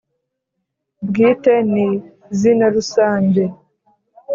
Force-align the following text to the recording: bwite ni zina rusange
bwite 1.07 1.53
ni 1.71 1.87
zina 2.39 2.65
rusange 2.75 3.43